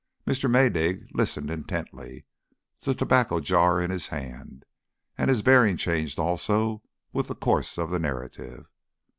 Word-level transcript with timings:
Mr. 0.25 0.49
Maydig 0.49 1.07
listened 1.13 1.51
intently, 1.51 2.25
the 2.79 2.95
tobacco 2.95 3.39
jar 3.39 3.79
in 3.79 3.91
his 3.91 4.07
hand, 4.07 4.65
and 5.15 5.29
his 5.29 5.43
bearing 5.43 5.77
changed 5.77 6.17
also 6.17 6.81
with 7.13 7.27
the 7.27 7.35
course 7.35 7.77
of 7.77 7.91
the 7.91 7.99
narrative. 7.99 8.65